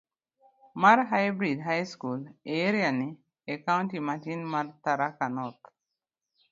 mar 0.81 0.99
Hybrid 1.11 1.57
High 1.67 1.87
School 1.93 2.21
e 2.51 2.53
Iriaini, 2.67 3.09
e 3.53 3.55
kaunti 3.65 3.97
matin 4.07 4.39
mar 4.53 4.65
Tharaka 4.83 5.25
North. 5.37 5.65